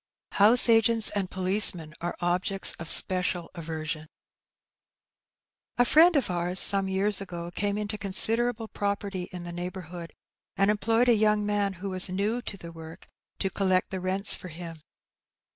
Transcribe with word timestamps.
House 0.31 0.67
agents 0.67 1.11
and 1.11 1.29
policemen 1.29 1.93
are 2.01 2.15
objects 2.21 2.71
of 2.79 2.89
special 2.89 3.51
aversion. 3.53 4.07
A 5.77 5.85
friend 5.85 6.15
of 6.15 6.31
ours, 6.31 6.59
some 6.59 6.87
years 6.87 7.21
ago, 7.21 7.51
caiue 7.55 7.77
into 7.77 7.99
considerable 7.99 8.67
property 8.67 9.29
in 9.31 9.43
the 9.43 9.51
neighbourhood, 9.51 10.11
and 10.57 10.71
employed 10.71 11.07
a 11.07 11.13
young 11.13 11.45
man 11.45 11.73
who 11.73 11.91
was 11.91 12.09
new 12.09 12.41
to 12.41 12.57
the 12.57 12.71
work 12.71 13.07
to 13.37 13.51
collect 13.51 13.91
the 13.91 13.99
rents 13.99 14.33
for 14.33 14.47
him. 14.47 14.81